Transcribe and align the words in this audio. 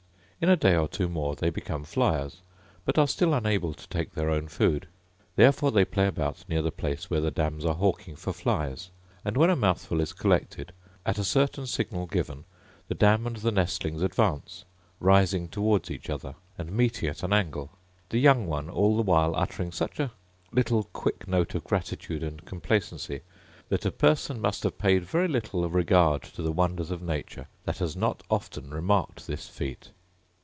In 0.43 0.49
a 0.49 0.57
day 0.57 0.75
or 0.75 0.87
two 0.87 1.07
more 1.07 1.35
they 1.35 1.51
become 1.51 1.83
flyers, 1.83 2.37
but 2.83 2.97
are 2.97 3.07
still 3.07 3.31
unable 3.35 3.75
to 3.75 3.87
take 3.89 4.13
their 4.13 4.31
own 4.31 4.47
food; 4.47 4.87
therefore 5.35 5.69
they 5.69 5.85
play 5.85 6.07
about 6.07 6.45
near 6.49 6.63
the 6.63 6.71
place 6.71 7.11
where 7.11 7.21
the 7.21 7.29
dams 7.29 7.63
are 7.63 7.75
hawking 7.75 8.15
for 8.15 8.33
flies; 8.33 8.89
and 9.23 9.37
when 9.37 9.51
a 9.51 9.55
mouthful 9.55 10.01
is 10.01 10.13
collected, 10.13 10.71
at 11.05 11.19
a 11.19 11.23
certain 11.23 11.67
signal 11.67 12.07
given, 12.07 12.45
the 12.87 12.95
dam 12.95 13.27
and 13.27 13.35
the 13.35 13.51
nestling 13.51 14.01
advance, 14.01 14.65
rising 14.99 15.47
towards 15.47 15.91
each 15.91 16.09
other, 16.09 16.33
and 16.57 16.71
meeting 16.71 17.07
at 17.07 17.21
an 17.21 17.33
angle; 17.33 17.69
the 18.09 18.17
young 18.17 18.47
one 18.47 18.67
all 18.67 18.95
the 18.97 19.03
while 19.03 19.35
uttering 19.35 19.71
such 19.71 19.99
a 19.99 20.11
little 20.51 20.85
quick 20.85 21.27
note 21.27 21.53
of 21.53 21.63
gratitude 21.65 22.23
and 22.23 22.45
complacency, 22.45 23.21
that 23.69 23.85
a 23.85 23.91
person 23.91 24.41
must 24.41 24.63
have 24.63 24.79
paid 24.79 25.03
very 25.05 25.27
little 25.27 25.69
regard 25.69 26.23
to 26.23 26.41
the 26.41 26.51
wonders 26.51 26.89
of 26.89 26.99
nature 26.99 27.45
that 27.65 27.77
has 27.77 27.95
not 27.95 28.23
often 28.31 28.71
remarked 28.71 29.27
this 29.27 29.47
feat. 29.47 29.91